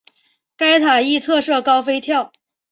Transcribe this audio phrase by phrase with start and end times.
[0.57, 2.31] 该塔亦特设高飞跳。